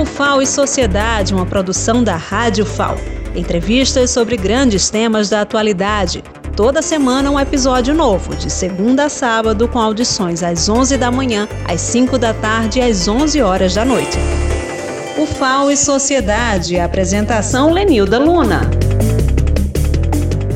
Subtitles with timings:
[0.00, 2.96] O FAO e Sociedade, uma produção da Rádio FAO.
[3.36, 6.24] Entrevistas sobre grandes temas da atualidade.
[6.56, 11.46] Toda semana um episódio novo, de segunda a sábado, com audições às 11 da manhã,
[11.68, 14.16] às 5 da tarde e às 11 horas da noite.
[15.18, 18.62] O FAO e Sociedade, apresentação Lenilda Luna.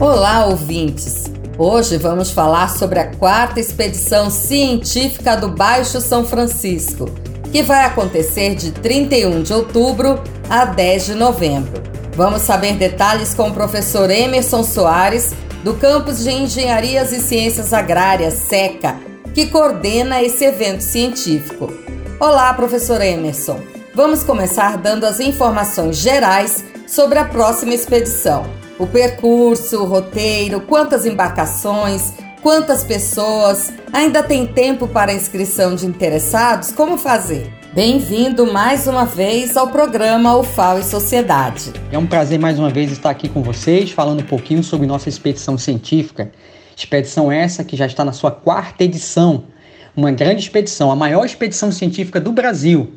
[0.00, 1.24] Olá, ouvintes!
[1.58, 7.10] Hoje vamos falar sobre a quarta expedição científica do Baixo São Francisco,
[7.54, 11.80] que vai acontecer de 31 de outubro a 10 de novembro.
[12.16, 15.32] Vamos saber detalhes com o professor Emerson Soares,
[15.62, 18.96] do campus de Engenharias e Ciências Agrárias, SECA,
[19.32, 21.72] que coordena esse evento científico.
[22.18, 23.60] Olá, professor Emerson.
[23.94, 28.44] Vamos começar dando as informações gerais sobre a próxima expedição
[28.78, 32.12] o percurso, o roteiro, quantas embarcações,
[32.44, 33.72] quantas pessoas.
[33.90, 36.70] Ainda tem tempo para inscrição de interessados?
[36.72, 37.50] Como fazer?
[37.72, 41.72] Bem-vindo mais uma vez ao programa UFAO e Sociedade.
[41.90, 45.08] É um prazer mais uma vez estar aqui com vocês, falando um pouquinho sobre nossa
[45.08, 46.30] expedição científica.
[46.76, 49.44] Expedição essa que já está na sua quarta edição.
[49.96, 52.92] Uma grande expedição, a maior expedição científica do Brasil.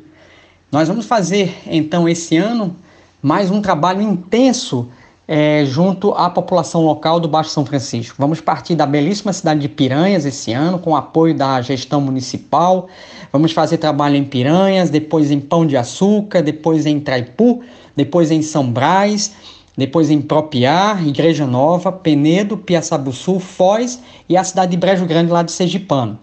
[0.70, 2.76] Nós vamos fazer então esse ano
[3.22, 4.90] mais um trabalho intenso
[5.30, 8.16] é, junto à população local do Baixo São Francisco.
[8.18, 12.88] Vamos partir da belíssima cidade de Piranhas esse ano, com apoio da gestão municipal.
[13.30, 17.62] Vamos fazer trabalho em Piranhas, depois em Pão de Açúcar, depois em Traipu,
[17.94, 19.34] depois em São Brás,
[19.76, 25.42] depois em Propiar, Igreja Nova, Penedo, Piaçabuçu, Foz e a cidade de Brejo Grande, lá
[25.42, 26.18] de Sergipano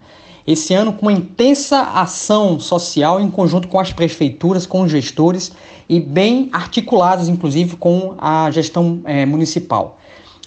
[0.48, 5.52] esse ano com uma intensa ação social em conjunto com as prefeituras, com os gestores
[5.90, 10.00] e bem articulados, inclusive, com a gestão é, municipal.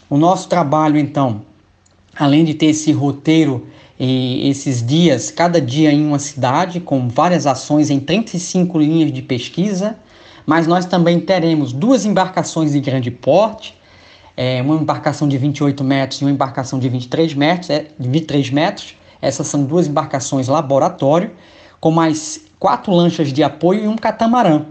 [0.08, 1.42] O nosso trabalho, então,
[2.16, 3.66] além de ter esse roteiro
[3.98, 9.20] e esses dias, cada dia em uma cidade, com várias ações em 35 linhas de
[9.20, 9.98] pesquisa,
[10.46, 13.76] mas nós também teremos duas embarcações de grande porte,
[14.36, 18.97] é, uma embarcação de 28 metros e uma embarcação de 23 metros, é, 23 metros
[19.20, 21.32] essas são duas embarcações laboratório,
[21.80, 24.64] com mais quatro lanchas de apoio e um catamarã.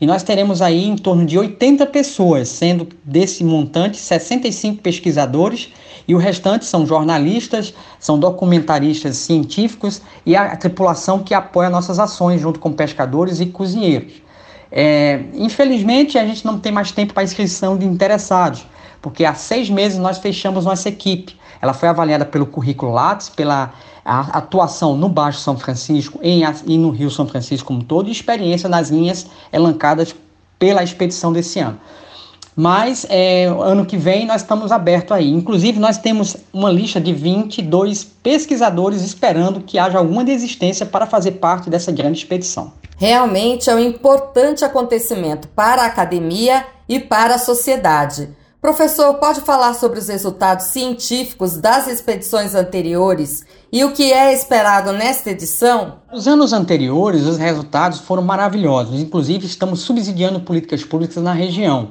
[0.00, 5.72] E nós teremos aí em torno de 80 pessoas, sendo desse montante 65 pesquisadores
[6.06, 12.40] e o restante são jornalistas, são documentaristas científicos e a tripulação que apoia nossas ações
[12.40, 14.14] junto com pescadores e cozinheiros.
[14.70, 18.66] É, infelizmente, a gente não tem mais tempo para inscrição de interessados,
[19.00, 21.36] porque há seis meses nós fechamos nossa equipe.
[21.60, 23.72] Ela foi avaliada pelo currículo Lattes, pela
[24.04, 28.68] atuação no Baixo São Francisco em, e no Rio São Francisco como todo, e experiência
[28.68, 30.14] nas linhas elencadas
[30.58, 31.78] pela expedição desse ano.
[32.56, 35.28] Mas é, ano que vem nós estamos abertos aí.
[35.30, 41.32] Inclusive, nós temos uma lista de 22 pesquisadores esperando que haja alguma desistência para fazer
[41.32, 42.72] parte dessa grande expedição.
[42.96, 48.28] Realmente é um importante acontecimento para a academia e para a sociedade.
[48.64, 54.90] Professor, pode falar sobre os resultados científicos das expedições anteriores e o que é esperado
[54.90, 55.96] nesta edição?
[56.10, 58.98] Nos anos anteriores, os resultados foram maravilhosos.
[58.98, 61.90] Inclusive, estamos subsidiando políticas públicas na região.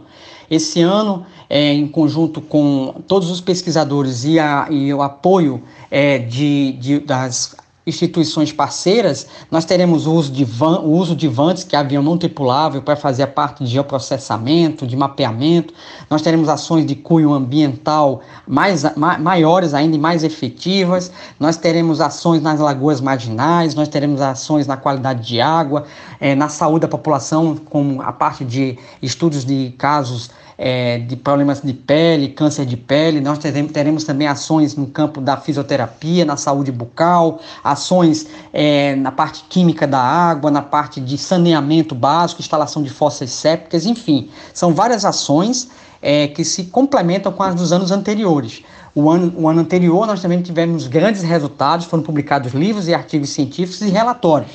[0.49, 6.17] Esse ano, é, em conjunto com todos os pesquisadores e, a, e o apoio é,
[6.17, 11.63] de, de, das instituições parceiras, nós teremos o uso de, van, o uso de vantes,
[11.63, 15.73] que é avião não tripulável, para fazer a parte de geoprocessamento, de mapeamento.
[16.09, 21.11] Nós teremos ações de cunho ambiental mais, ma, maiores ainda e mais efetivas.
[21.39, 25.85] Nós teremos ações nas lagoas marginais, nós teremos ações na qualidade de água,
[26.19, 31.61] é, na saúde da população, com a parte de estudos de casos é, de problemas
[31.61, 33.19] de pele, câncer de pele.
[33.21, 39.45] Nós teremos, também ações no campo da fisioterapia, na saúde bucal, ações é, na parte
[39.49, 45.05] química da água, na parte de saneamento básico, instalação de fossas sépticas, enfim, são várias
[45.05, 45.69] ações
[46.01, 48.63] é, que se complementam com as dos anos anteriores.
[48.95, 53.31] O ano, o ano anterior nós também tivemos grandes resultados, foram publicados livros e artigos
[53.31, 54.51] científicos e relatórios.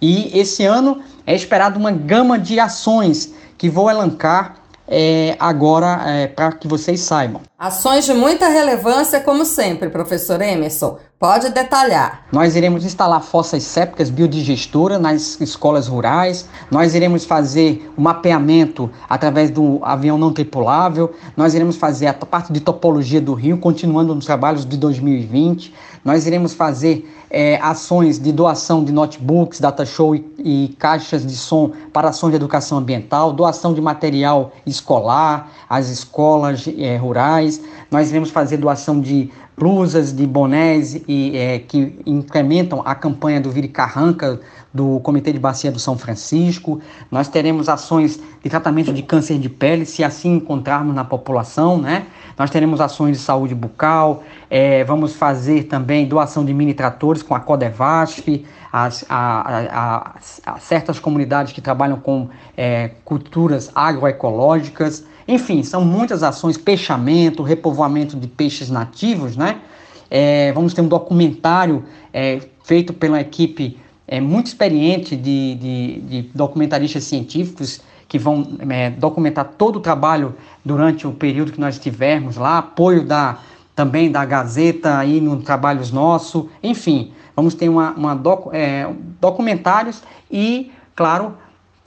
[0.00, 4.56] E esse ano é esperado uma gama de ações que vou elencar
[4.88, 7.42] é, agora é, para que vocês saibam.
[7.58, 10.98] Ações de muita relevância, como sempre, professor Emerson.
[11.18, 12.26] Pode detalhar.
[12.30, 16.46] Nós iremos instalar fossas sépticas biodigestora nas escolas rurais.
[16.70, 21.14] Nós iremos fazer o mapeamento através do avião não tripulável.
[21.34, 25.72] Nós iremos fazer a parte de topologia do rio, continuando nos trabalhos de 2020.
[26.04, 31.34] Nós iremos fazer é, ações de doação de notebooks, data show e, e, caixas de
[31.34, 37.60] som para ações de educação ambiental, doação de material escolar às escolas é, rurais.
[37.90, 43.50] Nós iremos fazer doação de blusas, de bonés e, é, que incrementam a campanha do
[43.50, 44.38] Vire Carranca
[44.76, 46.80] do Comitê de Bacia do São Francisco.
[47.10, 52.06] Nós teremos ações de tratamento de câncer de pele, se assim encontrarmos na população, né?
[52.38, 57.34] Nós teremos ações de saúde bucal, é, vamos fazer também doação de mini tratores com
[57.34, 59.40] a Codevasf, as, a,
[59.72, 60.14] a,
[60.44, 65.06] a, certas comunidades que trabalham com é, culturas agroecológicas.
[65.26, 69.56] Enfim, são muitas ações, peixamento, repovoamento de peixes nativos, né?
[70.10, 76.30] É, vamos ter um documentário é, feito pela equipe é, muito experiente de, de, de
[76.34, 82.36] documentaristas científicos que vão é, documentar todo o trabalho durante o período que nós estivermos
[82.36, 83.38] lá, apoio da,
[83.74, 88.88] também da Gazeta aí nos trabalhos nossos, enfim, vamos ter uma, uma doc, é,
[89.20, 91.34] documentários e, claro,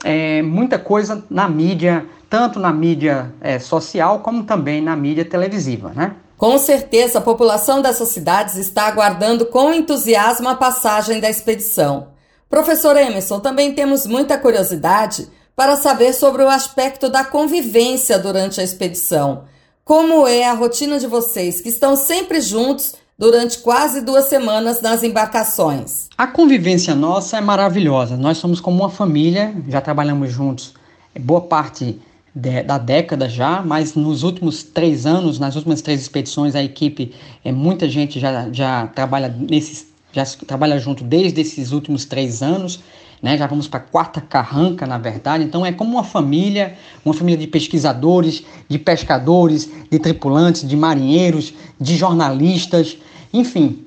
[0.04, 5.92] é, muita coisa na mídia, tanto na mídia é, social como também na mídia televisiva,
[5.94, 6.14] né?
[6.40, 12.12] Com certeza, a população dessas cidades está aguardando com entusiasmo a passagem da expedição.
[12.48, 18.64] Professor Emerson, também temos muita curiosidade para saber sobre o aspecto da convivência durante a
[18.64, 19.44] expedição.
[19.84, 25.02] Como é a rotina de vocês, que estão sempre juntos durante quase duas semanas nas
[25.02, 26.08] embarcações?
[26.16, 28.16] A convivência nossa é maravilhosa.
[28.16, 30.72] Nós somos como uma família, já trabalhamos juntos
[31.18, 32.00] boa parte
[32.34, 37.14] de, da década já, mas nos últimos três anos, nas últimas três expedições, a equipe,
[37.44, 42.80] é, muita gente já, já trabalha nesses, já trabalha junto desde esses últimos três anos,
[43.22, 43.36] né?
[43.36, 45.44] Já vamos para a quarta carranca, na verdade.
[45.44, 46.74] Então é como uma família,
[47.04, 52.96] uma família de pesquisadores, de pescadores, de tripulantes, de marinheiros, de jornalistas,
[53.32, 53.84] enfim,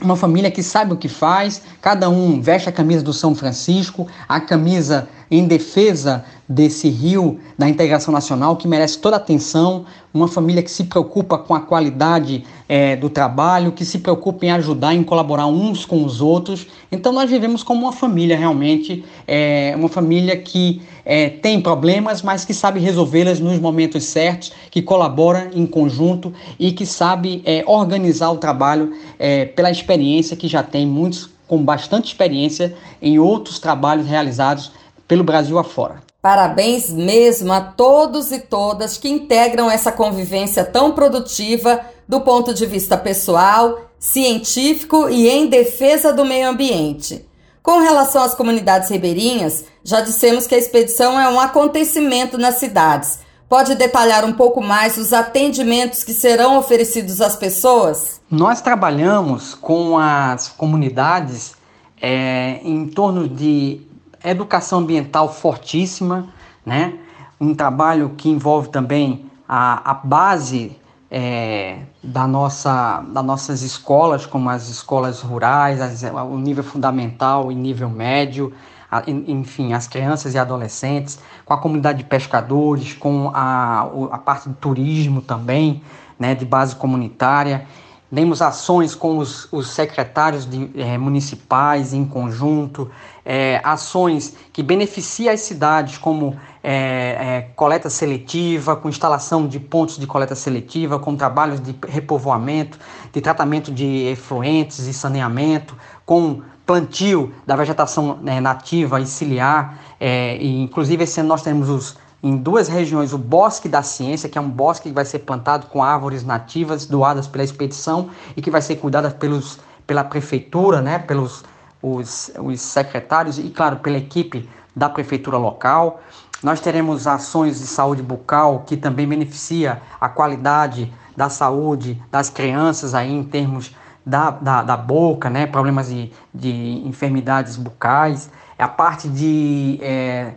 [0.00, 4.06] uma família que sabe o que faz, cada um veste a camisa do São Francisco,
[4.28, 9.84] a camisa em defesa desse rio da integração nacional que merece toda a atenção,
[10.14, 14.50] uma família que se preocupa com a qualidade é, do trabalho, que se preocupa em
[14.52, 16.66] ajudar, em colaborar uns com os outros.
[16.90, 22.44] Então nós vivemos como uma família realmente, é, uma família que é, tem problemas, mas
[22.44, 28.30] que sabe resolvê-las nos momentos certos, que colabora em conjunto e que sabe é, organizar
[28.30, 34.06] o trabalho é, pela experiência que já tem muitos com bastante experiência em outros trabalhos
[34.06, 34.70] realizados
[35.08, 36.02] pelo Brasil afora.
[36.20, 42.66] Parabéns mesmo a todos e todas que integram essa convivência tão produtiva do ponto de
[42.66, 47.26] vista pessoal, científico e em defesa do meio ambiente.
[47.62, 53.20] Com relação às comunidades ribeirinhas, já dissemos que a expedição é um acontecimento nas cidades.
[53.48, 58.20] Pode detalhar um pouco mais os atendimentos que serão oferecidos às pessoas?
[58.30, 61.54] Nós trabalhamos com as comunidades
[62.00, 63.87] é, em torno de
[64.30, 66.28] educação ambiental fortíssima,
[66.64, 66.94] né?
[67.40, 70.76] um trabalho que envolve também a, a base
[71.10, 77.54] é, da nossa, das nossas escolas, como as escolas rurais, as, o nível fundamental e
[77.54, 78.52] nível médio,
[78.90, 84.48] a, enfim, as crianças e adolescentes, com a comunidade de pescadores, com a, a parte
[84.48, 85.82] do turismo também,
[86.18, 87.66] né, de base comunitária.
[88.10, 92.90] Demos ações com os, os secretários de, é, municipais em conjunto,
[93.22, 96.34] é, ações que beneficiam as cidades, como
[96.64, 102.78] é, coleta seletiva, com instalação de pontos de coleta seletiva, com trabalhos de repovoamento,
[103.12, 105.76] de tratamento de efluentes e saneamento,
[106.06, 109.78] com plantio da vegetação nativa e ciliar.
[110.00, 114.36] E, inclusive, esse ano nós temos os em duas regiões o Bosque da Ciência, que
[114.36, 118.50] é um bosque que vai ser plantado com árvores nativas doadas pela expedição e que
[118.50, 121.44] vai ser cuidada pelos, pela prefeitura, né, pelos
[121.80, 126.00] os, os secretários e, claro, pela equipe da prefeitura local.
[126.42, 132.94] Nós teremos ações de saúde bucal que também beneficia a qualidade da saúde das crianças
[132.94, 133.74] aí em termos
[134.06, 138.30] da, da, da boca, né, problemas de, de enfermidades bucais.
[138.58, 140.32] É a parte de é,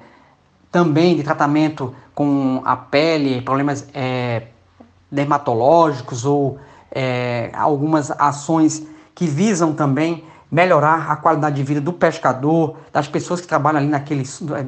[0.71, 4.43] também de tratamento com a pele, problemas é,
[5.11, 6.57] dermatológicos ou
[6.89, 13.41] é, algumas ações que visam também melhorar a qualidade de vida do pescador, das pessoas
[13.41, 14.23] que trabalham ali naquele,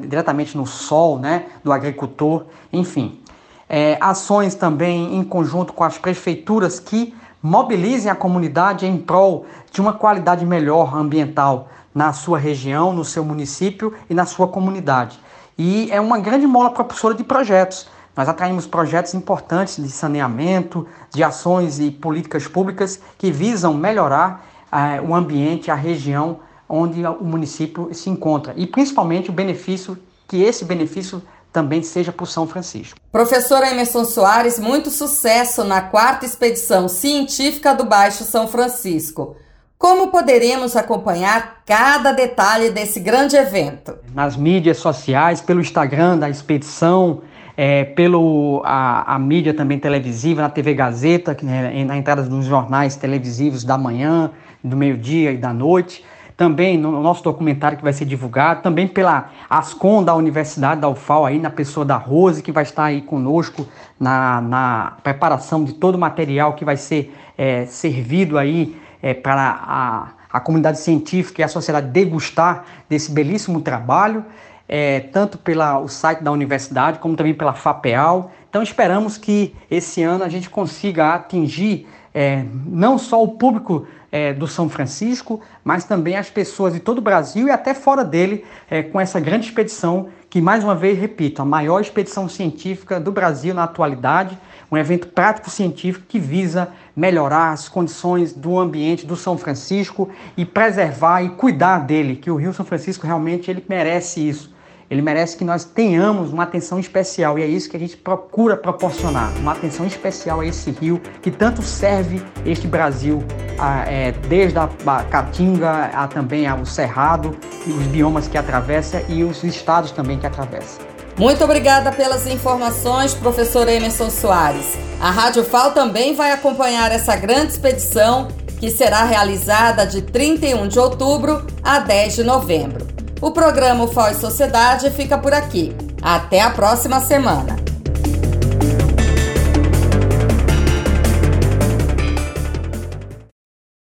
[0.06, 3.20] diretamente no sol, né, do agricultor, enfim.
[3.68, 9.80] É, ações também em conjunto com as prefeituras que mobilizem a comunidade em prol de
[9.80, 15.18] uma qualidade melhor ambiental na sua região, no seu município e na sua comunidade
[15.56, 17.86] e é uma grande mola propulsora de projetos.
[18.16, 25.00] Nós atraímos projetos importantes de saneamento, de ações e políticas públicas que visam melhorar eh,
[25.00, 30.64] o ambiente, a região onde o município se encontra e principalmente o benefício que esse
[30.64, 32.98] benefício também seja para o São Francisco.
[33.12, 39.36] Professor Emerson Soares, muito sucesso na quarta expedição científica do Baixo São Francisco.
[39.78, 43.96] Como poderemos acompanhar cada detalhe desse grande evento?
[44.14, 47.22] Nas mídias sociais, pelo Instagram da expedição,
[47.56, 52.96] é, pelo a, a, mídia também televisiva, na TV Gazeta, né, na entrada dos jornais
[52.96, 54.30] televisivos da manhã,
[54.62, 56.04] do meio-dia e da noite.
[56.36, 61.26] Também no nosso documentário que vai ser divulgado, também pela Ascom da Universidade da UFAL,
[61.26, 63.68] aí na pessoa da Rose, que vai estar aí conosco
[64.00, 69.60] na, na preparação de todo o material que vai ser é, servido aí é, para
[69.60, 74.24] a, a comunidade científica e a sociedade degustar desse belíssimo trabalho,
[74.66, 78.32] é, tanto pelo site da universidade como também pela FAPEAL.
[78.48, 84.32] Então esperamos que esse ano a gente consiga atingir é, não só o público é,
[84.32, 88.42] do São Francisco, mas também as pessoas de todo o Brasil e até fora dele,
[88.70, 93.12] é, com essa grande expedição, que mais uma vez repito, a maior expedição científica do
[93.12, 94.38] Brasil na atualidade,
[94.74, 100.44] um evento prático científico que visa melhorar as condições do ambiente do São Francisco e
[100.44, 104.52] preservar e cuidar dele, que o Rio São Francisco realmente ele merece isso.
[104.90, 108.56] Ele merece que nós tenhamos uma atenção especial e é isso que a gente procura
[108.56, 113.24] proporcionar, uma atenção especial a esse rio que tanto serve este Brasil,
[113.58, 117.34] a, é, desde a, a Caatinga a também ao Cerrado
[117.66, 120.93] e os biomas que atravessa e os estados também que atravessa.
[121.16, 124.76] Muito obrigada pelas informações, professor Emerson Soares.
[125.00, 128.28] A Rádio FAO também vai acompanhar essa grande expedição
[128.58, 132.86] que será realizada de 31 de outubro a 10 de novembro.
[133.20, 135.72] O programa FAO e Sociedade fica por aqui.
[136.02, 137.63] Até a próxima semana.